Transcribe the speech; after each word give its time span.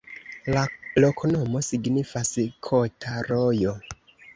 La 0.55 0.63
loknomo 1.05 1.63
signifas: 1.69 2.35
kota-rojo. 2.71 3.81